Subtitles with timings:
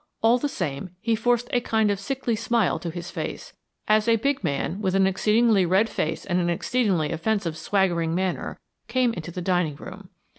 [0.23, 3.53] All the same, he forced a kind of sickly smile to his face,
[3.87, 8.57] as a big man, with an exceedingly red face and an exceedingly offensive swaggering manner,
[8.87, 10.09] came into the dining room.